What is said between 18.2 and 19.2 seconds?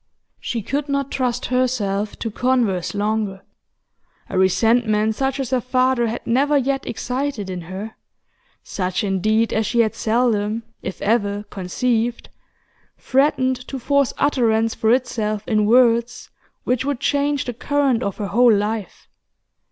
whole life.